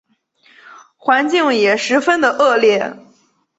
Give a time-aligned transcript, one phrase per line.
[0.97, 2.97] 环境也十分的恶劣